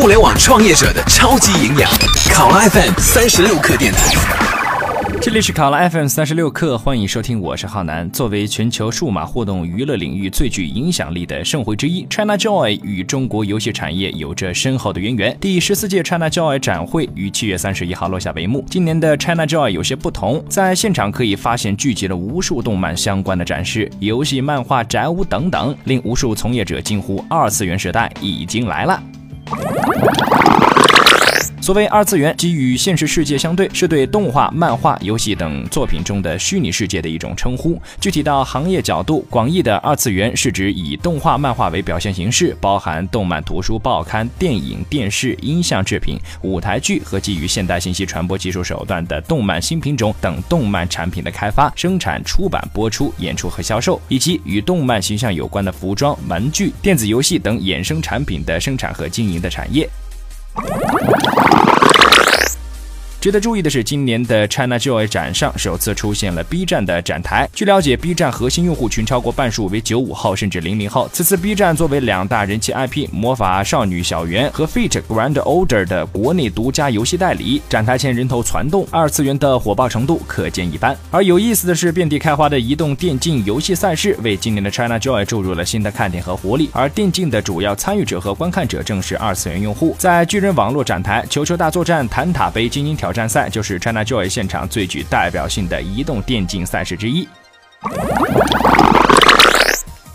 [0.00, 1.90] 互联网创业者的超级营养，
[2.32, 4.14] 考拉 FM 三十六课电台。
[5.20, 8.08] 这里是考拉 FM 三十六课，欢迎收听，我是浩南。
[8.12, 15.36] 作为全球数码互动娱乐领域最具影响力的盛会之一，ChinaJoy 与中国游戏产业有着深厚的渊源。
[15.40, 18.64] 第十四届 ChinaJoy 展会于七月三十一号落下帷幕。
[18.70, 29.02] 今年的 ChinaJoy 有些不同，在现场可以发现聚集了无数动漫相关的展示，游戏、漫画、宅屋等等，令无数从业者惊呼：二次元时代已经来了。
[29.50, 30.57] you
[31.68, 37.78] 所谓二次元，即与现实世界相对，是对动画、漫画、游戏等作品中的虚拟世界的一种称呼。
[38.00, 59.86] 具体到行业角度，广义的二次元是指以动画、漫画为表现形式，包含动漫、图书、报刊、电影、电视、音像制品、舞台剧和基于现代信息传播技术手段的动漫新品种等动漫产品的开发、生产、出版、播出、演出和销售，以及与动漫形象有关的服装、玩具、电子游戏等衍生产品的生产和经营的产业。
[63.20, 67.48] 值得注意的是，今年的 ChinaJoy 展上首次出现了 B 站的展台。
[67.52, 71.10] 据了解，B 站核心用户群超过半数为九五后甚至零零后。
[71.12, 80.96] 此次 B 站作为两大人气 IP《魔法少女小圆》和《Fate Grand Order》的国内独家游戏代理，展台前人头攒动，二次元的火爆程度可见一斑。
[81.10, 86.70] 而有意思的是，遍地开花的移动电竞游戏赛事为今年的 ChinaJoy 注入了新的看点和活力。
[86.72, 89.96] 而电竞的主要参与者和观看者正是二次元用户。
[89.98, 93.08] 在巨人网络展台，《球球大作战》《坦塔杯精英挑》。
[93.08, 97.26] 战战赛就是 ChinaJoy 现场最具代表性的移动电竞赛事之一。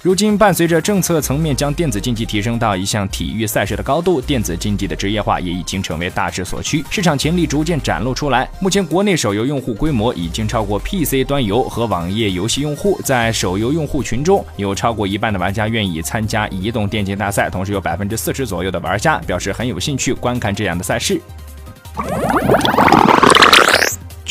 [0.01, 8.49] 如今，伴随着政策层面将电子竞技提升到一项体育赛事的高度，电子竞技的职业化也已经成为大势所趋，市场潜力逐渐展露出来。
[8.61, 21.21] 目前，国内手游用户规模已经超过 PC 端游和网页游戏用户，在手游用户群中有超过一半的玩家愿意参加移动电竞大赛，同时有百分之四十左右的玩家表示很有兴趣观看这样的赛事。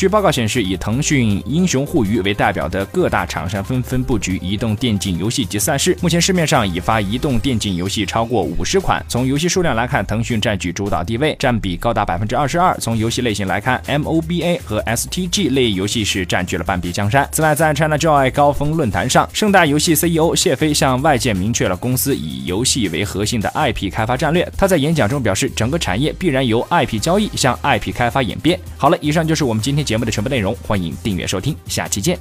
[0.03, 5.97] 据报告显示，以腾讯、英雄互娱为代表的各大厂商纷纷布局移动电竞游戏及赛事。
[6.01, 9.01] 目前市面上已发移动电竞游戏超过五十款。
[9.07, 12.77] 从游戏数量来看，腾讯占据主导地位，占比高达百分之二十二。
[12.79, 17.25] 从游戏类型来看，MOBA 和 STG 类游戏是占据了半壁江山。
[17.31, 24.45] 此外，在 ChinaJoy 高峰论坛上，盛大游戏 CEO 谢飞向外界明确了公司以游戏为核心的 IP 开发战略。
[24.57, 28.59] 他在演讲中表示，整个产业必然由 IP 交易向 IP 开发演变。
[28.75, 29.92] 好了，以上就是我们今天节。
[29.93, 32.17] 节目的全部内容，欢迎订阅收听，下期见。